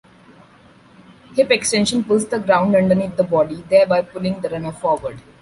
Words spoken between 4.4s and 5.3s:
the runner forward.